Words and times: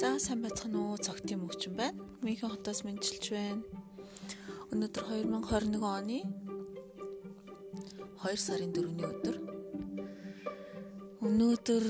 За 0.00 0.16
сайн 0.16 0.40
байцгаана 0.40 0.80
уу? 0.80 0.96
Цогтын 0.96 1.42
мөгчин 1.44 1.74
байна. 1.76 2.00
Минхэн 2.24 2.48
хотоос 2.48 2.80
мэдчилж 2.88 3.26
байна. 3.36 3.60
Өнөөдөр 4.72 5.04
2021 5.12 5.84
оны 5.84 6.20
2 8.24 8.40
сарын 8.40 8.72
4-ний 8.72 9.04
өдөр. 9.04 9.36
Өнөөдөр 11.20 11.84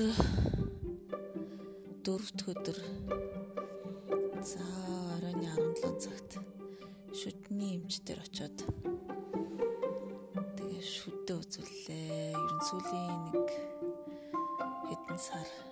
4 2.03 2.35
дахь 2.35 2.51
өдөр. 2.51 2.77
За 4.43 4.59
оройн 5.15 5.47
17 5.47 6.03
цагт 6.03 6.35
шүдний 7.15 7.79
эмчтэр 7.79 8.19
очоод 8.27 8.67
тэгээ 10.59 10.83
шүдэ 10.83 11.39
үзүүллээ. 11.39 12.35
Ерөн 12.35 12.61
сүүлийн 12.67 13.19
нэг 13.31 13.47
хэдэн 14.91 15.15
сар 15.15 15.70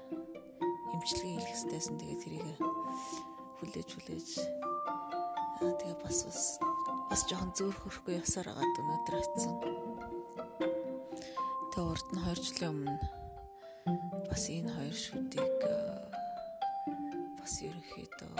эмчилгээ 1.00 1.40
хийх 1.40 1.48
хэрэгтэйсэн 1.48 1.96
тэгээд 1.96 2.22
тэрийг 2.28 2.60
хүлээж 3.64 3.90
хүлээж 3.96 4.30
аа 5.64 5.72
тэгээ 5.80 5.98
бас 6.04 6.20
бас 6.28 6.44
бас 7.08 7.22
жоохон 7.24 7.52
зөөх 7.56 7.78
хөрөхгүй 7.80 8.20
явсаар 8.20 8.52
агаад 8.52 8.76
өнөөдөр 8.84 9.16
очсон. 9.16 9.56
Тэгээ 11.72 11.88
урд 11.88 12.08
нь 12.12 12.20
2 12.20 12.36
жилийн 12.44 12.72
өмнө 12.76 12.96
бас 14.28 14.44
энэ 14.52 14.72
хоёр 14.76 14.98
шүдийг 15.00 15.60
бас 17.40 17.54
ерөнхийдөө 17.64 18.36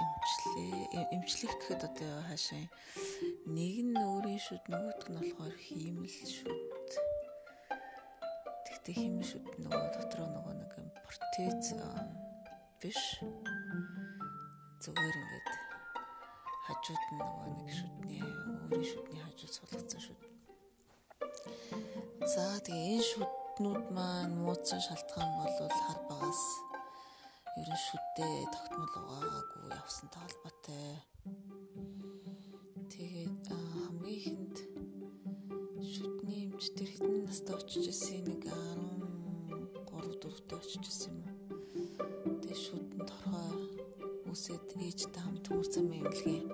эмчлээ 0.00 1.12
эмчлэх 1.12 1.54
гэхэд 1.60 1.82
одоо 1.92 2.12
хаашаа 2.24 2.64
нэг 3.52 3.76
нь 3.84 4.00
өөрийн 4.00 4.40
шүд 4.40 4.64
нөгөөдг 4.72 5.06
нь 5.12 5.18
болохоор 5.20 5.54
хиймэл 5.60 6.16
шүд. 6.24 6.67
Хиймэл 8.88 9.28
шүд 9.28 9.46
нөгөө 9.60 9.88
дотроо 9.96 10.28
нөгөө 10.32 10.54
нэг 10.56 10.72
протез 11.04 11.76
биш. 12.80 13.20
Зүгээр 14.80 15.16
ингээд 15.18 15.48
хажууд 16.64 17.04
нь 17.12 17.18
нөгөө 17.18 17.48
нэг 17.58 17.70
шүдний 17.74 18.22
өөрийн 18.22 18.86
шүдний 18.88 19.22
хажууд 19.24 19.52
суулгацсан 19.56 20.00
шүд. 20.04 20.20
За 22.32 22.44
тэгээ 22.64 22.96
энэ 22.96 23.08
шүднүүд 23.10 23.84
маань 23.96 24.34
мууцсан 24.40 24.80
шалтгаан 24.80 25.30
бол 25.36 25.72
хар 25.84 26.00
багаас 26.08 26.42
ерөн 27.60 27.80
шүдээ 27.88 28.36
тогтмол 28.54 28.94
угаагүй 29.00 29.64
явсантай 29.74 30.22
холбоотой. 30.22 30.88
Тэгээд 32.92 33.44
хамгийн 33.50 34.16
ихэнд 34.22 34.56
шүдний 35.92 36.40
эмч 36.46 36.64
тэр 36.78 36.90
хэдэн 36.94 37.17
настай 37.28 37.56
очиж 37.60 37.92
ирсэн 37.92 38.24
нэг 38.24 38.48
13 38.48 40.16
4-т 40.16 40.50
очиж 40.56 40.80
ирсэн 40.88 41.12
юм 41.12 41.28
уу? 41.28 42.40
Тэгээд 42.40 42.56
шүдэн 42.64 43.02
торхой 43.04 43.52
үсэд 44.32 44.64
ээжтэй 44.80 45.20
хамт 45.20 45.44
хүрсэн 45.44 45.84
мэмлэгийн 45.92 46.48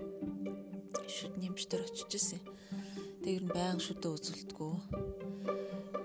шүдний 1.06 1.48
эмчтэр 1.55 1.86
очиж 1.86 2.11
ирсэн. 2.19 2.42
Тэгээд 3.22 3.39
ер 3.39 3.42
нь 3.47 3.55
баян 3.55 3.78
шүдэ 3.78 4.08
үзүүлдэггүй. 4.19 4.75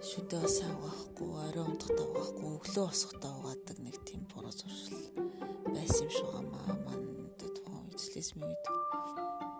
Шүдэ 0.05 0.37
бас 0.37 0.57
авахгүй, 0.61 1.29
орой 1.49 1.65
унтахтаа 1.65 2.05
авахгүй, 2.05 2.49
өглөө 2.61 2.85
босохтаа 2.93 3.33
угаадаг 3.41 3.77
нэг 3.81 3.97
тийм 4.05 4.21
буруу 4.29 4.53
зуршил 4.53 5.01
байсан 5.73 6.05
юм 6.05 6.13
шиг 6.13 6.29
хамаа 6.29 6.77
манд 6.85 7.41
тухайн 7.41 7.89
эзлээс 7.97 8.37
мэд 8.37 8.63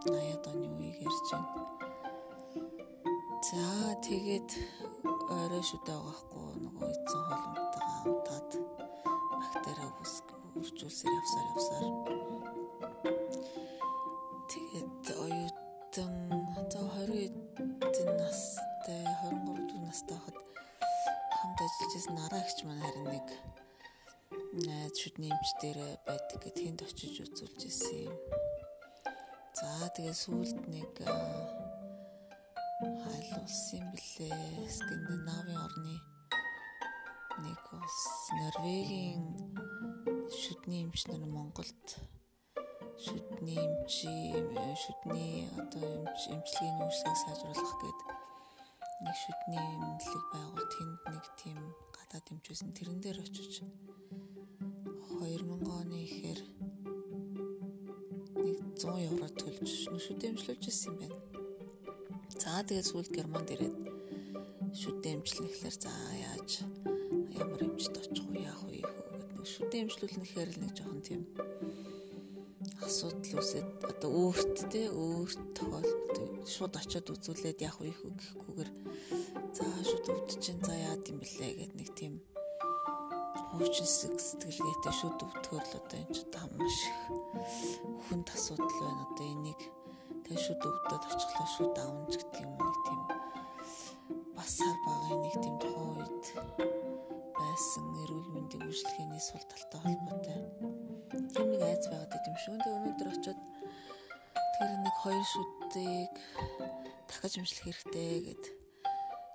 80-аад 0.05 0.45
оны 0.53 0.67
үеийг 0.69 1.01
ярьж 1.01 1.27
байна. 1.33 1.68
Тэгээд 4.05 4.51
орой 5.29 5.63
шүдэ 5.69 5.93
авахгүй 5.93 6.47
нөгөө 6.63 6.87
эзэн 6.93 7.23
холомтойгоо 7.29 8.01
унтаад 8.09 8.51
бактери 9.39 9.85
үржүүлсээр 10.59 11.13
явсаар 11.19 11.47
явсаар 11.55 11.85
тэгээд 14.51 15.05
оюутан 15.23 16.13
за 16.71 16.79
20 16.95 18.19
настай 18.19 19.03
23 19.23 19.87
настай 19.87 20.17
хахад 20.17 20.37
хамт 21.37 21.59
ажиллаж 21.65 21.91
байсан 21.93 22.15
нараа 22.15 22.43
гिच 22.47 22.59
маань 22.63 22.83
харин 22.83 23.07
нэг 23.13 23.27
найз 24.65 24.93
шүдний 25.01 25.31
эмч 25.31 25.49
дээр 25.61 25.79
байдаг 26.07 26.39
гэд 26.43 26.55
тэнд 26.59 26.79
очиж 26.87 27.15
үзүүлж 27.23 27.61
ирсэн 27.69 27.99
юм. 28.07 28.15
За 29.57 29.91
тэгээ 29.95 30.15
сүүлд 30.23 30.59
нэг 30.71 30.93
хайл 33.29 33.43
улсын 33.43 33.85
блэ. 33.93 34.29
Скандинавын 34.77 35.57
орны 35.65 35.95
нэг 37.45 37.61
ус 37.77 37.97
Норвегийн 38.37 39.23
шүдний 40.33 40.81
эмч 40.83 41.05
нар 41.07 41.23
Монголд. 41.29 41.85
Шүдний 43.05 43.59
эмчи 43.65 44.13
шүдний 44.83 45.45
одоо 45.61 45.85
эмч 45.97 46.21
эмчилгээний 46.33 46.85
үйлчлэгийг 46.85 47.21
сайжруулах 47.21 47.73
гээд 47.81 47.99
нэг 49.05 49.15
шүдний 49.23 49.65
эмнэлэг 49.77 50.25
байгуул 50.33 50.67
тэнд 50.73 51.01
нэг 51.13 51.25
тийм 51.39 51.57
гадаад 51.95 52.25
эмчсэн 52.33 52.73
тэрэн 52.73 52.99
дээр 53.01 53.21
очиж 53.21 53.61
2000 55.21 55.69
оны 55.77 55.97
ихээр 56.07 56.39
нэг 58.41 58.57
100 58.73 59.05
евро 59.09 59.27
төлж 59.37 59.69
шүд 59.85 60.21
эмчлүүлж 60.25 60.65
ирсэн 60.65 60.97
юм 60.97 60.97
байна. 60.97 61.28
За 62.39 62.63
тэгээд 62.63 62.87
сүүлд 62.87 63.11
Германд 63.11 63.51
ирээд 63.51 63.75
шүд 64.71 65.03
эмчлэхлээр 65.03 65.75
за 65.75 65.91
яаж? 66.23 66.63
Ямар 67.35 67.67
эмчт 67.67 67.91
очих 67.91 68.23
уу 68.31 68.39
яах 68.39 68.63
вэ 68.63 68.79
гэдэг 68.79 69.27
нэг 69.35 69.43
шүд 69.43 69.71
эмчлүүлнэхээр 69.75 70.49
л 70.55 70.61
нэг 70.63 70.71
жоохон 70.71 71.03
тийм 71.03 71.21
асуудал 72.79 73.43
үүсээд 73.43 73.67
одоо 73.91 74.09
өөрт 74.23 74.55
те 74.71 74.87
өөрт 74.87 75.41
тохиолдолд 75.51 76.47
шууд 76.47 76.73
очиод 76.79 77.11
үзүүлээд 77.11 77.59
яах 77.59 77.77
вэ 77.83 77.91
гэхгүйгээр 77.91 78.69
за 79.51 79.63
шууд 79.83 80.05
өвд 80.07 80.29
чинь 80.39 80.63
за 80.63 80.73
яад 80.79 81.03
юм 81.11 81.19
блэ 81.19 81.47
гэдэг 81.59 81.75
нэг 81.75 81.89
тийм 81.91 82.13
хуучин 83.51 83.83
сэтгэлгээтэй 83.83 84.93
шууд 84.95 85.19
өвдөхөр 85.27 85.65
л 85.67 85.75
одоо 85.75 85.97
энэ 86.07 86.15
ч 86.15 86.17
одоо 86.23 86.45
маш 86.55 86.77
их 86.87 86.99
хүнд 88.07 88.27
асуудал 88.31 88.79
байна 88.79 89.03
одоо 89.11 89.27
энийг 89.27 89.59
тэгээ 90.29 90.45
шууд 90.45 90.61
өвдөд 90.61 91.03
очихлоо 91.09 91.47
шууд 91.57 91.75
аавн 91.81 92.05
ч 92.05 92.13
гэдэг 92.21 92.41
юм 92.45 92.53
нэг 92.61 92.77
тийм 92.85 93.01
бас 94.37 94.51
сар 94.61 94.77
багын 94.85 95.19
нэг 95.25 95.35
тийм 95.41 95.55
тухайн 95.57 95.89
үед 95.97 96.25
байсан 97.33 97.85
эрүүл 98.03 98.29
мэндийн 98.37 98.67
үйлчлэгээний 98.69 99.23
сул 99.25 99.41
талтай 99.49 99.79
холбоотой 99.81 100.41
тийм 101.33 101.47
нэг 101.49 101.61
айц 101.65 101.85
байгаад 101.89 102.29
юм 102.29 102.37
шүү. 102.37 102.55
Тэгээ 102.61 102.77
өнөөдөр 102.77 103.09
очиод 103.09 103.39
тэр 104.53 104.71
нэг 104.85 104.95
хоёр 105.01 105.25
шүдийг 105.33 106.13
дахиж 107.09 107.33
өмчлөх 107.41 107.65
хэрэгтэй 107.65 108.13
гэд 108.29 108.43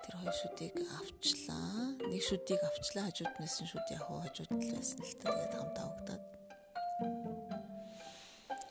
тэр 0.06 0.14
хоёр 0.20 0.36
шүдийг 0.38 0.74
авчлаа. 0.78 1.74
Нэг 2.06 2.22
шүдийг 2.22 2.62
авчлаа 2.62 3.04
хажууднаас 3.10 3.56
нь 3.66 3.70
шүд 3.70 3.86
яг 3.90 4.06
хажууд 4.06 4.50
нь 4.54 4.62
л 4.62 5.18
тэгээд 5.18 5.52
хамт 5.58 5.78
авагдаад. 5.82 6.33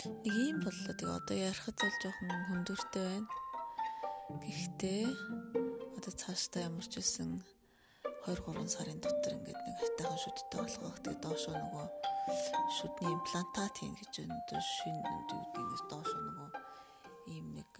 Нэг 0.03 0.35
юм 0.35 0.59
боллоо. 0.59 0.91
Тэгээ 0.99 1.15
одоо 1.15 1.37
ярихад 1.39 1.79
бол 1.79 1.95
жоохон 2.03 2.29
хөндөртэй 2.51 3.03
байна. 3.07 3.29
Гэхдээ 4.43 5.03
одоо 5.95 6.11
цаашдаа 6.11 6.67
ямар 6.67 6.83
ч 6.91 6.99
үсэн 6.99 7.39
2 8.27 8.35
3 8.35 8.67
сарын 8.67 8.99
дотор 8.99 9.31
ингээд 9.31 9.59
нэг 9.63 9.75
хайтайхан 9.79 10.19
шүдтэй 10.19 10.59
болгох. 10.59 10.99
Тэгээ 10.99 11.23
доошоо 11.23 11.55
нөгөө 11.55 11.85
шүдний 12.75 13.11
имплантат 13.15 13.75
хийн 13.79 13.95
гэж. 13.95 14.27
Одоо 14.27 14.59
шин 14.59 14.97
үгдээс 14.99 15.83
доошоо 15.87 16.19
нөгөө 16.19 16.49
ийм 17.31 17.45
нэг 17.55 17.71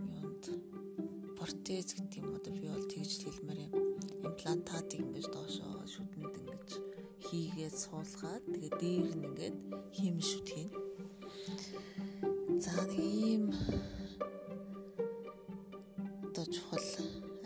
юунд 0.00 0.44
протез 1.36 1.88
гэдэг 1.92 2.16
юм 2.16 2.32
одоо 2.32 2.52
би 2.56 2.64
бол 2.72 2.88
тэгж 2.88 3.28
хэлмээр 3.28 3.60
юм. 3.68 3.72
Имплантат 4.24 4.88
ингэж 4.96 5.26
доошоо 5.28 5.32
шүдэнд 5.32 5.60
ингэж 5.60 5.71
хийгээд 7.72 7.88
суулгаад 7.88 8.44
тэгээ 8.52 8.72
дээр 8.80 9.08
нь 9.16 9.24
ингээд 9.32 9.56
хийм 9.96 10.16
шүд 10.20 10.46
хийн. 10.52 10.70
За 12.60 12.72
нэг 12.84 13.00
ийм 13.00 13.44
одоо 16.28 16.44
чухал 16.52 16.88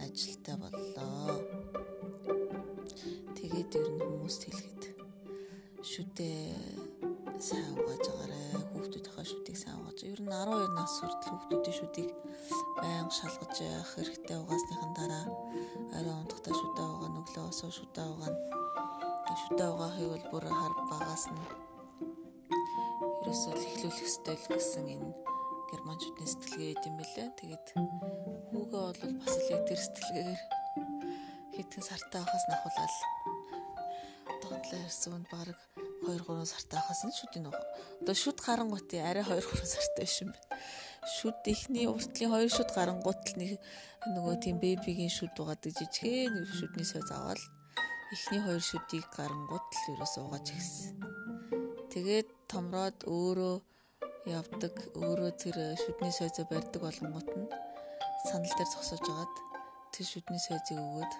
ажилтай 0.02 0.56
боллоо. 0.58 1.30
Тэгээд 3.38 3.70
ер 3.78 3.88
нь 3.94 4.02
хүмүүст 4.02 4.42
хэлгээд 4.50 4.82
шүдээ 5.86 6.42
сайн 7.38 7.78
угааж 7.78 8.04
байгаарэ. 8.10 8.42
Хүүхдүүдийнхээ 8.74 9.26
шүдийг 9.30 9.56
сайн 9.62 9.78
угааж. 9.78 10.00
Ер 10.10 10.20
нь 10.26 10.32
12 10.34 10.74
нас 10.74 10.92
хүртэл 10.98 11.30
хүүхдүүдийн 11.38 11.78
шүдийг 11.78 12.10
байнга 12.82 13.14
шалгаж 13.14 13.54
явах 13.62 13.94
хэрэгтэй 13.94 14.36
угаасныхан 14.42 14.92
дараа 14.98 15.26
орой 15.94 16.16
унтахтаа 16.18 16.54
шүдээ 16.58 16.86
угаа, 16.90 17.10
өглөө 17.14 17.46
босоо 17.46 17.70
шүдээ 17.70 18.06
угаа. 18.10 18.34
Шүдээ 19.36 19.68
угаахыг 19.68 20.08
бол 20.12 20.24
бүр 20.32 20.44
хар 20.48 20.74
багаас 20.88 21.24
нь 21.28 21.40
ерөөсөө 23.20 23.52
эхлүүлэх 23.52 24.06
ёстой 24.08 24.36
л 24.40 24.46
гэсэн 24.48 24.86
энэ 24.96 25.10
германчуудын 25.70 26.30
сэтгэлгээ 26.30 26.86
юм 26.88 26.94
бэлээ. 26.96 27.28
Тэгээд 27.36 27.66
хүүгээ 27.76 28.82
бол 28.86 29.00
бас 29.20 29.34
л 29.36 29.66
тэр 29.68 29.80
сэтгэлгээгээр 29.84 30.42
хэдхэн 31.56 31.84
сартаа 31.84 32.22
байхаас 32.24 32.44
нахуулаад 32.48 32.94
доотлоо 34.40 34.78
ярьсан 34.88 35.14
нь 35.20 35.28
баг 35.28 35.48
2 36.06 36.16
3 36.22 36.52
сартаа 36.52 36.80
хаас 36.86 37.02
нь 37.04 37.16
шүдийн 37.18 37.44
нөгөө 37.44 37.64
одоо 38.00 38.16
шүд 38.16 38.38
гарангуутын 38.46 39.04
арай 39.04 39.24
2 39.26 39.36
3 39.42 39.74
сартай 39.74 40.04
биш 40.06 40.16
юм 40.24 40.30
байна. 40.32 40.48
Шүд 41.16 41.40
ихний 41.52 41.86
уртлын 41.92 42.32
2 42.32 42.56
шүд 42.56 42.70
гарангуут 42.76 43.20
л 43.26 43.34
нэг 43.40 43.52
нөгөө 44.14 44.34
тийм 44.40 44.56
бэбигийн 44.64 45.12
шүд 45.12 45.34
угаадаг 45.36 45.72
жижигхэн 45.76 46.32
нэг 46.32 46.48
шүдний 46.56 46.86
сой 46.88 47.04
заваал 47.04 47.42
ихний 48.14 48.42
2 48.44 48.60
шүдийг 48.68 49.06
гарангуут 49.16 49.66
л 49.72 49.90
ерөөс 49.94 50.14
угааж 50.22 50.46
гисэн. 50.52 50.94
Тэгээд 51.90 52.28
томроод 52.50 52.98
өөрөө 53.08 53.56
явдаг 54.30 54.74
өөрөө 54.94 55.30
тэр 55.42 55.56
шүдний 55.82 56.12
сойзоо 56.14 56.46
барьдаг 56.50 56.82
болгонгууд 56.82 57.30
нь 57.34 57.48
санал 58.28 58.54
дээр 58.54 58.70
зогсоож 58.70 59.06
агаад 59.10 59.34
тэр 59.94 60.06
шүдний 60.12 60.42
сойзыг 60.42 60.78
өгөөд 60.78 61.12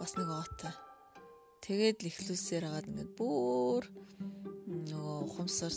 бас 0.00 0.12
нэг 0.16 0.28
оотой 0.28 0.74
Тэгээд 1.60 1.98
л 2.00 2.08
ихлүүлсээр 2.08 2.64
хагаад 2.64 2.88
ингээд 2.88 3.12
бүр 3.20 3.84
нөгөө 4.88 5.16
ухамсар 5.28 5.72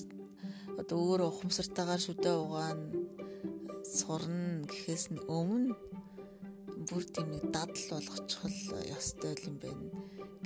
одоо 0.79 0.97
өөрөө 0.97 1.29
ухамсартайгаар 1.31 2.01
шүдэ 2.07 2.31
угаан 2.39 2.79
сурна 3.83 4.63
гэхээс 4.63 5.05
нь 5.11 5.21
өмнө 5.27 5.75
бүр 6.87 7.03
тийм 7.13 7.27
нэг 7.35 7.43
дадал 7.51 7.99
болгочихвол 7.99 8.59
ёстой 8.95 9.35
юм 9.43 9.55
байна 9.59 9.83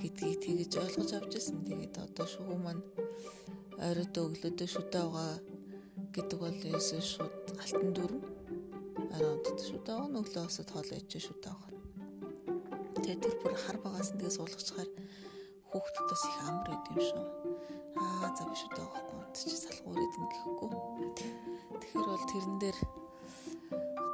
гэдгийг 0.02 0.40
тэгэж 0.46 0.72
ойлгож 0.84 1.12
авчихсан. 1.18 1.66
Тэгээд 1.68 1.96
одоо 2.06 2.26
шүүх 2.30 2.58
маань 2.62 2.84
ойроо 3.78 4.06
өглөөдөө 4.30 4.68
шүдэ 4.74 5.00
угаа 5.08 5.34
гэдэг 6.16 6.38
бол 6.42 6.58
ерөөсөө 6.70 7.02
шууд 7.02 7.36
алтан 7.62 7.90
дүрм 7.98 8.22
оройд 9.16 9.46
шүдэ 9.70 9.92
угаа 9.94 10.22
өглөөсөө 10.22 10.66
тоолоо 10.70 10.98
ичээ 11.02 11.22
шүдэ 11.28 11.50
угаа. 11.54 11.72
Тэгээд 12.96 13.22
тэр 13.24 13.36
бүр 13.42 13.54
хар 13.54 13.78
багаас 13.82 14.10
нь 14.14 14.20
тэгээ 14.20 14.38
суулгачаар 14.38 14.90
хүүхдүүдээс 15.70 16.24
их 16.30 16.38
амар 16.48 16.66
байд 16.68 16.84
юм 16.92 17.00
шүү. 17.08 17.26
Аа 18.02 18.30
за 18.36 18.44
биш 18.50 18.62
үү 18.66 18.74
таахгүй 18.78 19.22
чи 19.38 19.50
салгуур 19.54 20.00
идэх 20.06 20.26
гэхгүй. 20.34 20.70
Тэгэхээр 21.82 22.08
бол 22.10 22.26
тэрэн 22.32 22.56
дээр 22.62 22.78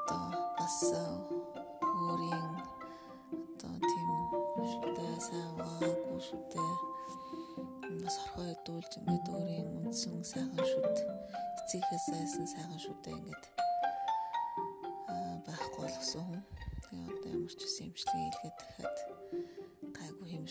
одоо 0.03 0.23
бас 0.59 0.77
өөрийн 0.91 2.43
одоо 2.43 2.43
тийм 2.43 2.52
сайн 5.21 5.51
waaгүй 5.59 6.21
шүтээ 6.29 6.69
бас 8.03 8.15
орхоо 8.23 8.45
идүүлж 8.55 8.91
ингээд 8.99 9.25
өөрийн 9.35 9.69
үндсэн 9.83 10.23
сайхан 10.31 10.65
шүт 10.71 10.97
эцэгээс 11.59 12.05
сайсан 12.09 12.45
сайхан 12.53 12.79
шүтээ 12.85 13.13
ингээд 13.17 13.43
байхгүй 15.47 15.81
болгосон 15.85 16.23
хүн. 16.27 16.41
Тэгээ 16.83 17.11
одоо 17.13 17.29
ямар 17.35 17.53
ч 17.53 17.61
үсэн 17.67 17.85
имчилгээ 17.87 18.21
хийлгээд 18.23 18.57
дахиад 18.59 18.97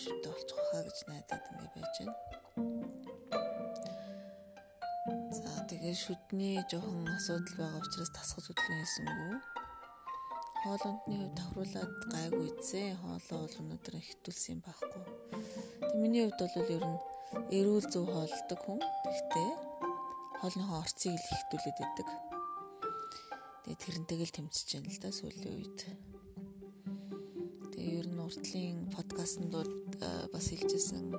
шүтээ 0.02 0.32
олчих 0.34 0.58
хаа 0.68 0.82
гэж 0.82 0.98
найдаад 1.06 1.44
ингэ 1.52 1.68
байж 1.74 1.96
байна. 2.00 2.16
За 5.36 5.50
тэгээ 5.70 5.94
шүдний 6.04 6.56
жоохон 6.70 7.06
асуудал 7.16 7.56
байгаа 7.58 7.82
учраас 7.86 8.10
тасгаж 8.16 8.44
хөдлөн 8.50 8.78
хийсэнгүү. 8.82 9.34
Хоолундны 10.62 11.16
хувьд 11.18 11.34
тохируулаад 11.34 11.92
гайгүй 12.14 12.46
ийцээ. 12.46 12.94
Хоолоо 13.02 13.40
бол 13.42 13.58
өнөөдөр 13.62 13.94
хитүүлсэн 13.98 14.62
байхгүй. 14.62 15.02
Тэг 15.82 15.98
миний 15.98 16.22
хувьд 16.30 16.54
бол 16.54 16.70
ер 16.70 16.84
нь 16.86 16.98
эрүүл 17.58 17.86
зөв 17.90 18.06
хоолдог 18.06 18.60
хүн. 18.62 18.78
Гэхдээ 18.78 19.50
хоолныхоо 20.38 20.78
орцыг 20.78 21.18
л 21.18 21.34
хитүүлээд 21.34 21.78
байдаг. 21.82 22.08
Тэгээ 23.66 23.82
тэрнтэйг 23.82 24.20
л 24.22 24.36
тэмцэж 24.38 24.68
байна 24.78 24.90
л 24.94 25.02
да 25.02 25.10
сүүлийн 25.10 25.50
үед. 25.50 25.80
Тэгээ 27.74 27.98
ер 27.98 28.06
нь 28.06 28.22
уртлын 28.22 28.86
подкастнд 28.94 29.50
бас 30.30 30.46
хэлжсэн 30.46 31.10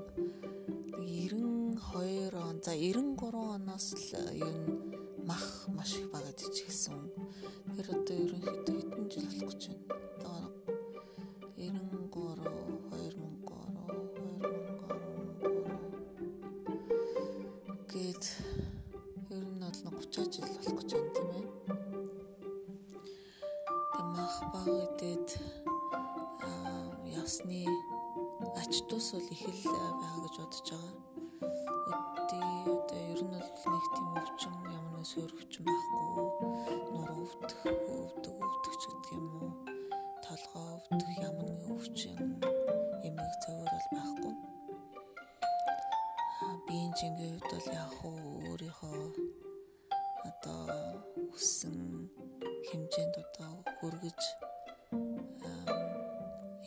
92 1.04 2.32
он 2.40 2.64
за 2.64 2.72
93 2.80 3.60
оноос 3.60 3.88
л 3.92 4.08
ер 4.40 4.56
нь 4.56 4.72
мах 5.28 5.68
маш 5.68 6.00
их 6.00 6.08
багад 6.12 6.40
ичсэн. 6.40 7.12
Тэр 7.74 7.88
одоо 7.90 8.16
ерөнхийдөө 8.24 8.76
хэдэн 8.78 9.06
жил 9.10 9.26
болох 9.34 9.50
гэж 9.50 9.64
байна. 9.74 9.98
Одоо 10.14 10.54
93 11.58 12.14
2003 12.94 13.18
2003 17.90 17.94
гээд 17.94 18.24
ер 19.34 19.46
нь 19.58 19.64
бол 19.86 20.06
30 20.06 20.34
жил 20.34 20.50
болох 20.54 20.76
гэж 20.80 20.90
байна 20.94 21.12
тийм 21.16 21.30
ээ. 21.38 21.46
Тэг 23.94 24.06
мах 24.18 24.36
баг 24.54 24.68
идэд 24.86 25.28
явсны 27.20 27.62
ачтус 28.62 29.08
бол 29.14 29.28
их 29.34 29.42
л 29.50 29.66
байгаа 29.74 30.16
гэж 30.24 30.36
бодож 30.38 30.70
байгаа. 30.70 31.13
Өдөө 32.34 32.76
одоо 32.76 33.02
ер 33.14 33.22
нь 33.24 33.32
бол 33.34 33.50
нэг 33.74 33.86
тийм 33.94 34.10
өвчин 34.22 34.56
ямар 34.74 34.94
нэг 34.98 35.06
суур 35.12 35.32
өвчин 35.38 35.64
байхгүй. 35.70 36.04
Нуруу 36.94 37.26
өвдөх, 37.26 37.62
өвдөг, 37.98 38.36
өвдөгч 38.48 38.82
гэдэг 38.90 39.12
юм 39.18 39.26
уу? 39.38 39.52
Толгоо 40.26 40.68
өвдөх 40.78 41.12
ямар 41.30 41.50
нэг 41.54 41.62
өвчин 41.78 42.18
эмэг 43.08 43.34
цовор 43.44 43.70
бол 43.74 43.88
байхгүй. 43.96 44.34
Биенжингийн 46.66 47.38
хувьд 47.38 47.54
бол 47.54 47.68
яг 47.82 47.92
өөрийнхөө 48.02 49.02
одоо 50.30 50.64
өссөн 51.36 51.78
хэмжээнд 52.70 53.16
одоо 53.24 53.54
хүргэж 53.78 54.22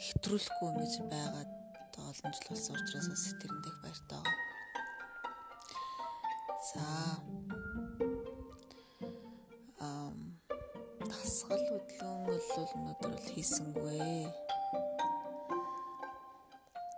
хэтрүүлэхгүй 0.06 0.68
ингэж 0.70 0.94
байгаад 1.10 1.50
одоо 1.84 2.04
олон 2.12 2.32
жил 2.36 2.48
болсон 2.50 2.76
учраас 2.78 3.08
бас 3.10 3.24
тэрэндээ 3.40 3.74
баяртай 3.82 4.20
байгаа. 4.22 4.56
За 6.76 6.93
ам 9.81 10.17
тасгал 11.08 11.62
хөдлөн 11.69 12.19
бол 12.28 12.49
өнөөдөр 12.76 13.12
бол 13.17 13.28
хийсэнгүй. 13.32 14.28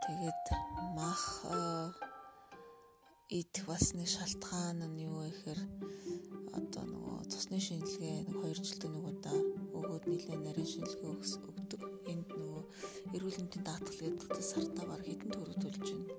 Тэгээд 0.02 0.44
мах 0.98 1.24
идэх 3.30 3.64
бас 3.70 3.94
нэг 3.94 4.08
шалтгаан 4.10 4.82
нь 4.82 5.06
юу 5.06 5.22
вэ 5.22 5.30
гэхээр 5.30 5.60
одоо 6.58 6.84
нөгөө 6.90 7.30
цусны 7.30 7.62
шинжилгээ 7.62 8.26
нэг 8.26 8.36
2 8.42 8.58
жилдээ 8.66 8.90
нэг 8.90 9.04
удаа 9.12 9.38
өгөөд 9.78 10.04
нэлээд 10.10 10.42
нарийн 10.42 10.72
шинжилгээ 10.74 11.10
өгдөг. 11.14 11.82
Энд 12.10 12.28
нөгөө 12.34 12.62
эрүүл 13.14 13.38
мэндийн 13.38 13.62
даатгал 13.62 14.00
гэдэг 14.02 14.42
сартаа 14.42 14.86
баг 14.90 15.02
хэдэн 15.06 15.30
төгрөг 15.30 15.58
төлж 15.62 15.86
байна. 15.86 16.17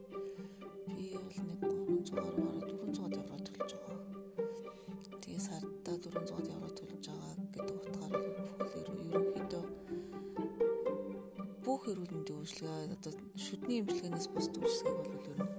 Үйлчилгээ 12.49 12.97
одоо 12.97 13.13
шүдний 13.37 13.77
эмчилгээнээс 13.85 14.27
бус 14.33 14.47
үйлчилгээг 14.49 14.97
бол 15.05 15.29
ер 15.29 15.37
нь 15.37 15.53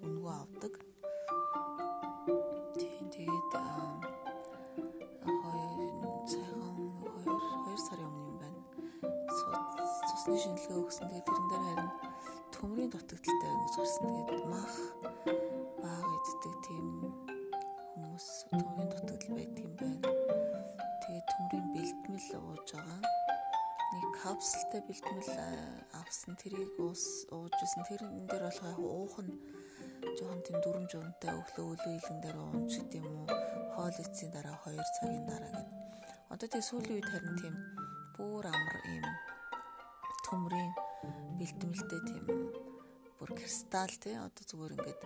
үнэгүй 0.00 0.32
авдаг. 0.32 0.74
Тэгээд 3.12 3.52
цусны 10.08 10.36
шинжилгээ 10.40 10.80
өгсөн. 10.80 11.08
Тэгээд 11.12 11.28
тэрэн 11.28 11.46
дээр 11.50 11.64
харин 11.68 11.90
төмрийн 12.56 12.90
дутагдaltaй 12.90 13.36
байна 13.44 13.60
гэж 13.60 13.74
гарсан. 13.76 14.08
Тэгээд 14.08 14.46
мах 14.48 14.74
баг 15.84 16.08
иддэг 16.16 16.54
тийм 16.64 16.86
хүмүүс 17.92 18.26
төмрийн 18.48 18.88
дутагдал 18.88 19.36
байдаг 19.36 19.59
Нэг 24.40 24.48
капсултай 24.48 24.80
бэлтгэл 24.88 25.36
авсан 26.00 26.32
тэрийг 26.40 26.72
уус 26.80 27.28
ууж 27.28 27.52
исэн. 27.60 27.84
Тэрэн 27.84 28.24
дээр 28.24 28.48
болох 28.48 28.64
яг 28.72 28.80
уух 28.80 29.14
нь 29.20 29.36
жоохон 30.16 30.40
тийм 30.40 30.58
дүрм 30.64 30.88
жуунтай 30.88 31.36
өглөө 31.36 31.76
өглөө 31.76 31.94
илэн 32.00 32.18
дээр 32.24 32.38
уунч 32.40 32.72
гэдэг 32.80 33.04
юм 33.04 33.20
уу. 33.20 33.28
Хоол 33.76 33.96
эцсийн 34.00 34.32
дараа 34.32 34.56
2 34.64 34.80
цагийн 34.96 35.28
дараа 35.28 35.52
гэдэг. 35.52 35.68
Одоо 36.32 36.48
тийм 36.48 36.64
сүүлийн 36.64 36.96
үед 36.96 37.08
харин 37.12 37.36
тийм 37.36 37.54
бүр 38.16 38.44
амар 38.48 38.76
юм 38.88 39.06
төмрийн 40.24 40.72
бэлтгэлтэй 41.36 42.00
тийм 42.08 42.24
бүр 43.20 43.30
кристалл 43.36 43.96
тий 44.00 44.16
одоо 44.16 44.44
зүгээр 44.48 44.72
ингээд 44.80 45.00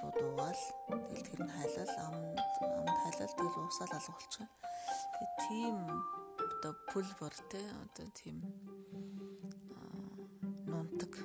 шууд 0.00 0.16
уугаал 0.24 0.62
тэгэл 0.88 1.28
тэр 1.28 1.40
нь 1.44 1.52
хайлал 1.52 1.92
амд 2.08 2.38
амд 2.64 2.98
хайлал 3.04 3.34
тэгэл 3.36 3.60
уусаал 3.60 3.92
алга 3.92 4.16
болчих. 4.16 4.48
Тэгээ 5.12 5.36
тийм 5.44 5.76
одоо 6.60 6.76
пульвер 6.92 7.34
тий 7.48 7.64
одоо 7.84 8.06
тийм 8.20 8.36
нунтаг 10.68 11.16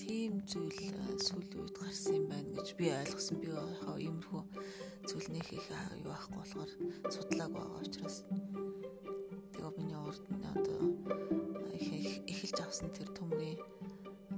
тийм 0.00 0.40
зүйл 0.48 0.80
сүүлийн 1.20 1.60
үед 1.60 1.76
гарсан 1.76 2.16
юм 2.16 2.24
байна 2.32 2.56
гэж 2.56 2.68
би 2.80 2.88
ойлгосон. 2.88 3.36
Би 3.44 3.52
яхаа 3.52 4.00
иймэрхүү 4.00 4.42
зүйл 5.04 5.28
нэх 5.36 5.52
их 5.52 5.68
юу 6.00 6.08
байхгүй 6.08 6.36
болохоор 6.40 6.70
судлааг 7.12 7.52
байгаа 7.52 7.80
учраас 7.84 8.16
тэгээ 9.52 9.72
миний 9.76 10.00
урд 10.00 10.24
нь 10.32 10.48
одоо 10.56 10.80
эхэлж 12.32 12.58
авсан 12.64 12.88
тэр 12.96 13.12
төмрийн 13.12 13.60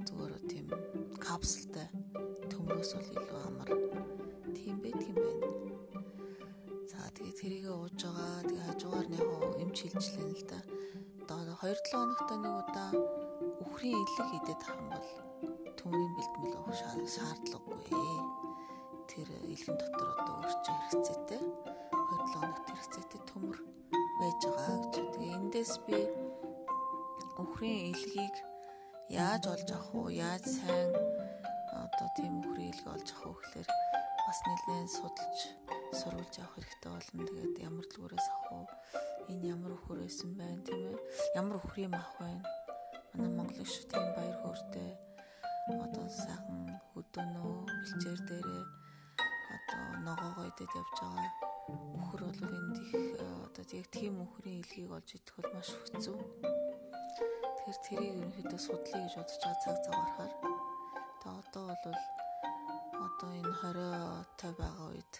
зүгээр 0.07 0.43
тийм 0.51 0.67
капсул 1.23 1.71
бол 2.99 3.23
илүү 3.23 3.41
амар. 3.47 3.69
Тийм 4.57 4.75
байдаг 4.83 5.07
юм 5.11 5.17
байна. 5.23 5.47
За 6.89 6.99
тэгээ 7.15 7.37
тэрийг 7.39 7.65
ууж 7.69 7.99
байгаа. 8.03 8.41
Тэгээ 8.47 8.65
хажуугаар 8.67 9.07
нь 9.07 9.17
яг 9.21 9.29
эмч 9.71 9.87
хилжлээ 9.87 10.35
л 10.35 10.43
да. 10.51 10.59
Одоо 11.31 11.55
2-7 11.63 11.95
хоногт 11.95 12.27
нэг 12.43 12.55
удаа 12.59 12.91
үхрийн 13.63 14.03
илэг 14.03 14.29
идэх 14.43 14.67
юм 14.67 14.91
бол 14.91 15.09
төмрийн 15.79 16.11
бэлтгэл 16.11 16.59
авах 16.59 16.75
шаардлагагүй. 17.07 17.79
Тэр 19.07 19.27
илгэн 19.47 19.77
дотор 19.79 20.09
одоо 20.11 20.35
өөрчөө 20.43 20.75
хэрэгцээтэй 20.75 21.43
2-7 21.87 22.35
хоногт 22.35 22.67
хэрэгцээтэй 22.67 23.21
төмөр 23.31 23.57
байж 24.19 24.41
байгаа 24.43 24.77
гэж. 24.91 24.95
Тэгээ 25.15 25.35
эндээс 25.39 25.73
би 25.87 25.99
үхрийн 27.39 27.95
илгийг 27.95 28.35
яаж 29.07 29.43
олж 29.55 29.69
авах 29.71 29.95
уу? 29.95 30.11
Яаж 30.11 30.43
сайн 30.51 30.91
одоо 31.71 32.07
тийм 32.19 32.43
үхрийн 32.43 32.75
илэг 32.75 32.87
олж 32.91 33.07
авах 33.15 33.23
уу 33.23 33.39
гэхээр 33.39 33.69
бас 34.27 34.39
нэлээд 34.43 34.89
судалж 34.99 35.39
сурвалж 35.95 36.35
авах 36.43 36.59
хэрэгтэй 36.59 36.91
болно. 36.91 37.23
Тэгээд 37.23 37.55
ямар 37.63 37.87
дэлгүүрээс 37.87 38.27
авах 38.35 38.40
байсан 40.01 40.29
байна 40.39 40.61
тийм 40.65 40.81
ээ? 40.89 40.97
Ямар 41.39 41.57
үхрийн 41.61 41.91
мах 41.93 42.11
байна? 42.19 42.43
Манай 43.13 43.31
Монголын 43.37 43.69
шүү 43.69 43.85
тийм 43.91 44.05
баяр 44.17 44.37
хөөртэй 44.41 44.91
одоо 45.85 46.07
сайхан 46.09 46.61
хөдөөнөө 46.91 47.53
бэлчээр 47.69 48.19
дээрээ 48.27 48.63
одоо 49.55 49.81
ногоогоо 50.05 50.45
идээд 50.49 50.73
явж 50.79 50.97
байгаа 50.99 51.29
үхэр 52.01 52.21
бол 52.27 52.41
энд 52.59 52.75
их 52.83 52.91
одоо 53.47 53.63
яг 53.79 53.87
тийм 53.95 54.15
үхрийн 54.25 54.59
илгийг 54.61 54.91
олж 54.97 55.09
идэх 55.15 55.35
бол 55.37 55.51
маш 55.53 55.69
хэцүү. 55.71 56.17
Тэгэхээр 57.55 57.79
тэрийг 57.85 58.13
ерөнхийдөө 58.17 58.59
судлаа 58.59 59.01
гэж 59.05 59.13
бодож 59.15 59.37
байгаа 59.41 59.61
цаг 59.63 59.77
цаг 59.83 59.93
гарахаар 59.95 60.33
тэгээ 61.21 61.39
одоо 61.41 61.63
бол 61.69 61.95
одоо 63.05 63.29
энэ 63.39 63.53
20 63.61 64.39
той 64.39 64.51
байгаа 64.59 64.87
үед 64.91 65.13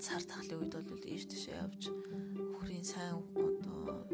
цар 0.00 0.22
тахлын 0.22 0.60
үед 0.62 0.74
бол 0.74 1.04
ийш 1.06 1.24
тийшээ 1.28 1.60
явж 1.64 1.82
үхрийн 2.56 2.84
сайн 2.84 3.22
одоо 3.34 4.04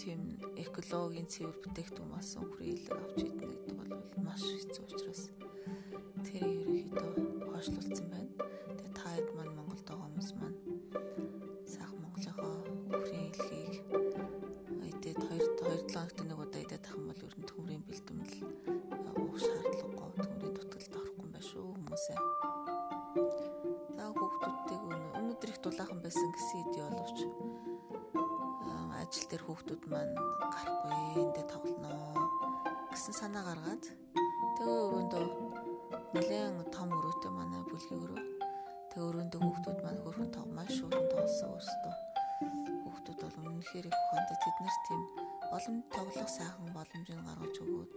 тийм 0.00 0.40
экологийн 0.56 1.28
цэвэр 1.28 1.56
бүтээгдэхүүн 1.60 2.08
болсон 2.08 2.44
хүрээлэг 2.48 2.96
авч 2.96 3.20
идэх 3.20 3.52
гэдэг 3.52 3.76
бол 3.76 3.92
маш 4.24 4.40
хэцүү 4.40 4.84
учраас 4.88 5.22
тэр 6.24 6.40
ерөнхийдөө 6.40 7.10
хойшлуулсан 7.52 8.06
байна. 8.08 8.32
Ажил 29.20 29.36
дээр 29.36 29.44
хүүхдүүд 29.44 29.82
маань 29.92 30.16
гарахгүй 30.48 30.96
эндээ 31.20 31.46
тоглоно 31.52 31.92
гэсэн 32.88 33.14
санаа 33.20 33.44
гаргаад 33.44 33.84
тэгээ 34.56 34.80
өрөөндөө 34.88 35.24
нэлээд 36.16 36.72
том 36.72 36.88
өрөөтэй 36.88 37.32
манай 37.36 37.60
бүлгийн 37.68 38.00
өрөө. 38.00 38.22
Тэгээ 38.88 39.08
өрөөндөө 39.12 39.40
хүүхдүүд 39.44 39.78
маань 39.84 40.00
хөрхөн 40.00 40.30
тав 40.32 40.46
маш 40.56 40.72
өрөн 40.80 41.06
тоглосон 41.12 41.52
өөртөө 41.52 41.94
хүүхдүүд 42.80 43.20
бол 43.20 43.48
үнэхээр 43.52 43.86
их 43.92 43.98
ухаантай. 44.00 44.38
Тэд 44.40 44.56
нар 44.64 44.76
тийм 44.88 45.02
олон 45.52 45.76
тоглох 45.92 46.30
сайхан 46.32 46.68
боломжийг 46.72 47.20
гаргаж 47.20 47.56
өгөөд 47.60 47.90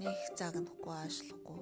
нэг 0.00 0.16
загнахгүй 0.40 0.94
аашлахгүй 0.96 1.60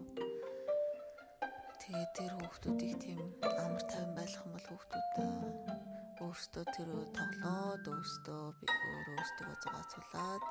тэгээ 1.82 2.06
тэр 2.14 2.32
хүүхдүүдийг 2.38 2.94
тийм 3.02 3.20
амар 3.42 3.82
тайван 3.90 4.14
байлгах 4.14 4.44
юм 4.46 4.54
бол 4.54 4.66
хүүхдүүд 4.70 5.75
өөртөө 6.25 6.64
тэр 6.73 6.88
тоглоод 7.16 7.85
өөртөө 7.92 8.42
би 8.61 8.66
өөрөө 8.73 9.16
өөртөө 9.20 9.52
зугаацуулаад 9.62 10.42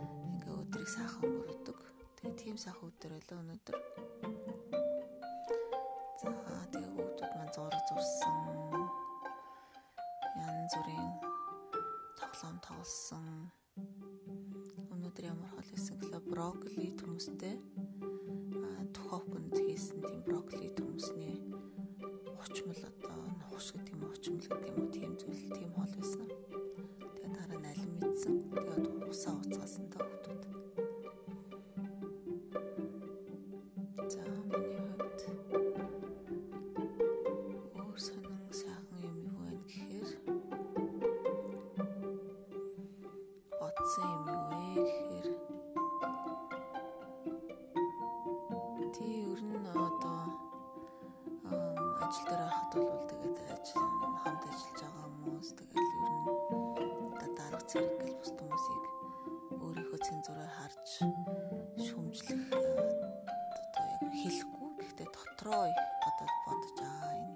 ингээ 0.00 0.54
өдрийг 0.60 0.88
сайхан 0.88 1.22
өнгөрөөдөг. 1.28 1.78
Тэгээ 2.16 2.40
тийм 2.40 2.56
сайхан 2.56 2.88
өдөр 2.88 3.12
байлаа 3.16 3.38
өнөөдөр. 3.42 3.76
За 6.20 6.30
тэгээ 6.72 6.90
хүүхдүүд 6.96 7.32
маань 7.36 7.54
зураг 7.56 7.82
зурсан. 7.88 8.36
Янз 10.40 10.72
бүрийн 10.80 11.12
тоглоом 12.16 12.56
тоглосон. 12.64 13.26
Өнөөдөр 14.96 15.24
ямар 15.28 15.50
хол 15.52 15.68
байсан 15.76 15.96
гэхэл 16.00 16.28
брокколи 16.32 16.88
төмөстэй 16.96 17.56
тухайконд 18.96 19.52
хийсэн 19.54 20.00
тийм 20.02 20.20
брокколи 20.24 20.68
төмөсний 20.72 21.36
хучмал 22.40 22.80
одоо 22.90 23.35
нухш 23.56 23.72
гэдэг 23.72 23.94
юм 23.96 24.04
очмол 24.12 24.36
гэдэг 24.36 24.68
юм 24.68 24.76
уу 24.84 24.92
тийм 24.92 25.12
зүйл 25.16 25.48
тийм 25.56 25.70
хол 25.72 25.92
байсан. 25.96 26.28
Тэгээ 26.28 27.32
дараа 27.32 27.56
нь 27.56 27.68
алим 27.72 27.92
мэдсэн. 28.04 28.34
Тэгээд 28.52 29.08
усаа 29.08 29.32
уцгаасан 29.40 29.86
та 29.88 30.15
хэлэхгүй. 64.26 64.70
Гэхдээ 64.82 65.08
дотроо 65.14 65.64
одоо 66.08 66.28
бодож 66.46 66.78
аа 66.82 67.10
энэ 67.14 67.34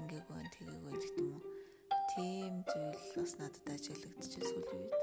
ингээгүй 0.00 0.32
байна 0.32 0.50
тэгээгүй 0.56 0.92
гэдэг 0.96 1.14
юм 1.20 1.30
уу? 1.36 1.44
Тийм 2.12 2.52
зүйл 2.64 3.00
бас 3.20 3.32
надад 3.36 3.66
ажиглагдчихэ 3.68 4.48
сүүлийн 4.48 4.80
үед. 4.80 4.94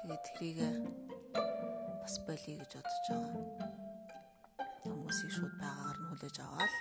Тэгээд 0.00 0.22
тэрийг 0.24 0.60
бас 2.00 2.14
болиё 2.24 2.56
гэж 2.60 2.72
бодож 2.80 2.96
байгаа. 3.08 3.44
Хүмүүсийг 4.80 5.32
шууд 5.36 5.54
байгаагаар 5.60 5.98
нь 6.00 6.08
хүлээж 6.08 6.36
аваад 6.40 6.74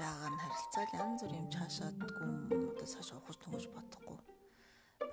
байгаагаар 0.00 0.32
нь 0.32 0.42
харилцаал 0.42 0.92
янз 1.00 1.20
бүр 1.20 1.32
юм 1.40 1.48
цаашаад 1.52 1.96
гүм 2.16 2.32
одоо 2.72 2.88
цаашаа 2.92 3.20
ухаж 3.20 3.36
төнгөж 3.40 3.64
бодохгүй. 3.76 4.18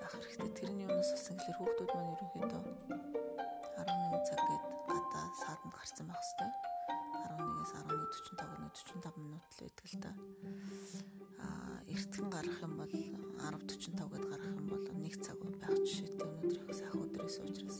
Байх 0.00 0.12
хэрэгтэй. 0.16 0.50
Тэрний 0.56 0.84
юунаас 0.88 1.12
болсон 1.12 1.36
гэхээр 1.36 1.58
хүүхдүүд 1.58 1.90
маань 1.92 2.12
ерөнхийдөө 2.14 2.62
11 3.76 4.28
цаг 4.28 4.40
гээд 4.48 4.64
гадаа 4.88 5.26
сааданд 5.42 5.74
гарсан 5.76 6.06
байх 6.08 6.24
хэвээр. 6.24 6.67
11-ээс 7.74 8.20
11:45 8.24 8.88
45 9.02 9.16
минут 9.22 9.44
л 9.48 9.60
байдаг 9.60 9.86
л 9.88 9.96
да. 10.00 10.12
Аа 11.44 11.78
эртхэн 11.88 12.28
гарах 12.30 12.58
юм 12.62 12.74
бол 12.80 12.92
10:45 12.92 14.08
гээд 14.12 14.24
гарах 14.30 14.50
юм 14.56 14.66
бол 14.68 14.84
1 14.88 15.20
цаг 15.24 15.38
байх 15.60 15.76
жишээтэй 15.84 16.26
өнөөдөр 16.26 16.56
их 16.64 16.76
сайхан 16.76 17.02
өдрөөс 17.04 17.36
учраас. 17.44 17.78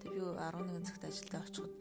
Тэг 0.00 0.10
би 0.14 0.20
11 0.20 0.86
цагт 0.88 1.04
ажилдаа 1.04 1.42
очиход 1.42 1.72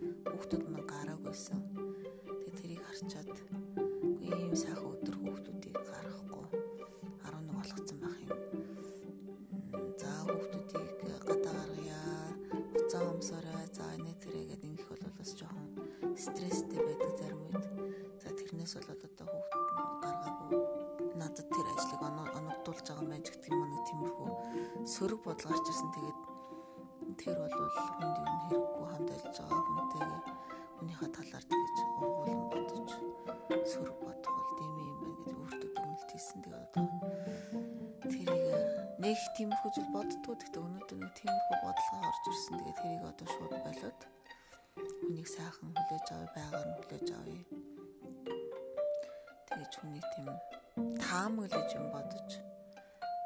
оногдуулж 22.67 22.87
байгаа 22.87 23.03
юм 23.03 23.09
байна 23.09 23.23
гэдэг 23.23 23.47
юм 23.47 23.63
нэг 23.71 23.83
тиймэрхүү 23.87 24.29
сөрөг 24.91 25.21
бодол 25.23 25.47
гарч 25.51 25.65
ирсэн. 25.71 25.89
Тэгээд 25.95 26.19
тэр 27.15 27.35
бол 27.39 27.55
хүнд 27.55 28.17
юм 28.19 28.27
хэрэггүй 28.43 28.87
хамт 28.91 29.09
ажиллаж 29.15 29.37
байгаа 29.39 29.61
хүнтэйгээ 29.67 30.21
хүнийхээ 30.75 31.09
талаар 31.15 31.45
тэгэж 31.47 31.75
ургуулсан 31.79 32.39
бодож 32.51 32.89
сөрөг 33.71 33.97
бодох 34.03 34.33
бол 34.35 34.51
дэмий 34.59 34.87
юм 34.91 34.99
байна 34.99 35.15
гэж 35.23 35.31
өөртөө 35.39 35.69
дүгнэлт 35.75 36.09
хийсэн. 36.11 36.39
Тэгээд 36.43 36.63
одоо 36.67 36.85
тэрийг 38.11 38.45
нэг 38.99 39.19
тиймэрхүү 39.37 39.71
зүйл 39.71 39.91
боддгоо 39.95 40.35
гэхдээ 40.35 40.63
өнөөдөр 40.67 40.97
нэг 40.99 41.13
тиймэрхүү 41.15 41.57
бодлого 41.63 42.03
орж 42.11 42.23
ирсэн. 42.27 42.55
Тэгээд 42.59 42.79
тэрийг 42.83 43.03
одоо 43.07 43.27
шууд 43.31 43.53
болоод 43.63 43.99
хүнийг 45.07 45.27
сайхан 45.31 45.71
хүлээж 45.71 46.07
авъя, 46.11 46.29
байгаар 46.35 46.67
нь 46.67 46.75
хүлээж 46.77 47.07
авъя. 47.15 47.43
Тэгэж 49.47 49.71
хүний 49.79 50.03
тийм 50.13 50.27
таамаглаж 51.01 51.69
юм 51.79 51.85
бодож 51.93 52.16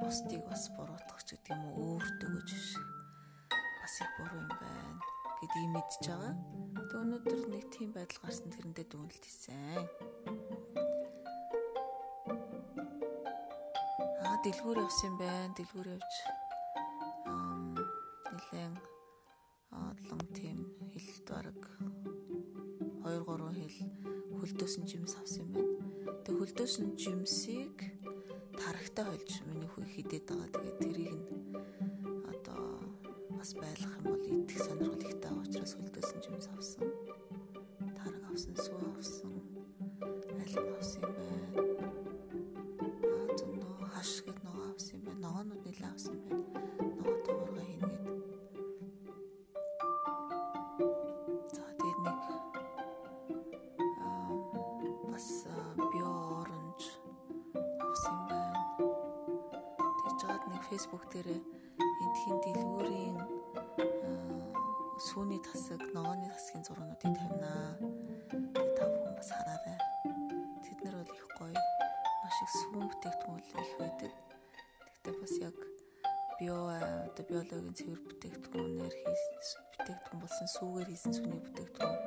бусдыг 0.02 0.42
бас 0.50 0.64
буруутгах 0.74 1.22
ч 1.22 1.38
гэдэг 1.38 1.54
юм 1.54 1.62
уу 1.70 2.02
өөртөө 2.02 2.30
гэж 2.34 2.50
биш 2.50 2.70
бас 3.80 3.96
их 4.02 4.12
буруу 4.18 4.42
юм 4.42 4.50
байна 4.58 5.02
гэд 5.42 5.54
ийм 5.58 5.72
мэдж 5.74 5.94
байгаа. 6.06 6.34
Тэг 6.90 6.98
өнөөдөр 7.02 7.42
нэг 7.50 7.66
тийм 7.74 7.90
байдал 7.94 8.22
гарсан 8.22 8.50
тэрэндээ 8.54 8.86
дүгнэлт 8.90 9.26
хийсэн. 9.26 9.86
Аа 14.26 14.38
дэлгүүр 14.46 14.78
явсан 14.86 15.14
байна. 15.18 15.54
Дэлгүүр 15.58 15.88
явж 15.98 16.14
нэлээд 18.34 18.76
олон 19.74 20.22
тийм 20.38 20.58
хил 20.94 21.22
бараг 21.30 21.62
2 23.02 23.22
3 23.26 23.70
хил 23.76 23.92
хөлдөөсөн 24.38 24.86
жимс 24.86 25.18
авсан 25.18 25.46
юм 25.46 25.50
байна. 25.58 26.22
Тэг 26.22 26.38
хөлдөөсөн 26.38 26.88
жимсийг 27.02 28.01
тарагтай 28.72 29.04
хольж 29.04 29.32
миний 29.52 29.68
хүү 29.68 29.84
хідээд 29.84 30.26
байгаа. 30.32 30.48
Тэгээд 30.56 30.78
тэрийг 30.80 31.12
нь 31.12 31.28
одоо 32.32 32.80
бас 33.36 33.52
байлгах 33.60 34.00
юм 34.00 34.06
бол 34.08 34.24
идэх 34.24 34.60
сонирхол 34.64 35.04
ихтэй 35.04 35.32
учраас 35.36 35.76
хөлдөөсөн 35.76 36.20
жимс 36.24 36.48
авсан. 36.56 36.88
Сүүний 65.12 65.42
тасаг, 65.44 65.82
ногооны 65.92 66.24
тасгийн 66.32 66.64
зургуудыг 66.64 67.04
тавина. 67.04 67.52
Та 68.80 68.84
бүхэн 68.88 69.16
бас 69.20 69.30
хараарай. 69.36 69.78
Тэд 70.64 70.80
нар 70.88 70.96
бол 71.04 71.12
их 71.12 71.28
гоё. 71.36 71.64
Маш 72.24 72.38
их 72.40 72.52
сүүн 72.56 72.88
бүтээгдэхүүн 72.88 73.44
их 73.44 73.74
байдаг. 73.76 74.14
Тэгтээ 75.04 75.16
бас 75.20 75.34
яг 75.44 75.58
био 76.40 76.56
одоо 76.72 77.24
биологийн 77.28 77.76
цэвэр 77.76 78.00
бүтээгдэхүүнээр 78.08 78.96
хийсэн 79.04 79.64
бүтээгдэхүүн 79.76 80.22
болсон 80.24 80.48
сүүгээр 80.56 80.90
хийсэн 80.96 81.14
сүүний 81.20 81.42
бүтээгдэхүүн 81.44 82.00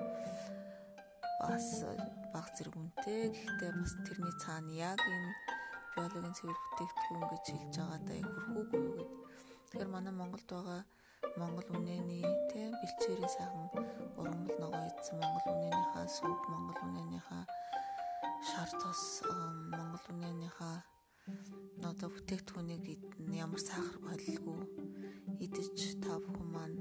бас 1.44 1.68
баг 2.32 2.46
зэрэг 2.56 2.72
үнэтэй. 2.72 3.22
Гэхдээ 3.36 3.72
бас 3.84 3.92
тэрний 4.08 4.34
цаана 4.40 4.72
яг 4.72 5.00
энэ 5.04 5.30
биологийн 5.92 6.36
цэвэр 6.40 6.56
бүтээгдэхүүн 6.56 7.24
гэж 7.28 7.44
хэлж 7.52 7.74
байгаадаа 7.84 8.16
яг 8.16 8.28
хүрхүүгүй 8.32 8.80
юу 8.80 8.96
гэд. 8.96 9.12
Тэгэхээр 9.68 9.92
манай 9.92 10.14
Монголд 10.16 10.48
байгаа 10.48 10.80
Монгол 11.36 11.66
үнэний 11.74 12.22
тийм 12.52 12.73
бэлчээрийн 13.24 13.36
сайхан 13.36 13.68
ургамал 14.20 14.56
ногоо 14.60 14.84
идсэн 14.90 15.16
Монгол 15.20 15.48
үнэнийхээ 15.56 16.06
сүг, 16.16 16.40
Монгол 16.52 16.80
үнэнийхээ 16.84 17.44
шар 18.48 18.70
тос, 18.80 19.02
Монгол 19.72 20.06
үнэнийхээ 20.12 20.76
одоо 21.88 22.08
бүтээгдэхүүнийг 22.12 22.84
ямар 23.32 23.62
сахар 23.64 23.96
болилгүй. 24.04 24.60
Идэж 25.40 26.04
та 26.04 26.20
бүхэн 26.20 26.48
маань 26.52 26.78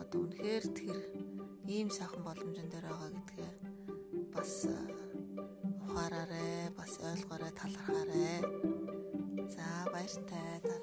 одоо 0.00 0.20
үнэхээр 0.24 0.64
тэр 0.78 0.98
ийм 1.68 1.88
сайхан 1.92 2.22
боломжн 2.24 2.68
дээр 2.72 2.86
байгаа 2.88 3.10
гэдгээ 3.12 3.52
бас 4.32 4.52
ухаараарэ 5.84 6.72
бас 6.72 6.92
ойлгоорой 7.04 7.52
талархаарэ. 7.60 8.28
За 9.52 9.64
баяртай 9.92 10.79